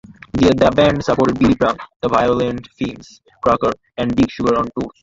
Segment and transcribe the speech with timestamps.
[0.33, 4.89] The band supported Billy Bragg, The Violent Femmes, Cracker and Big Sugar on tours.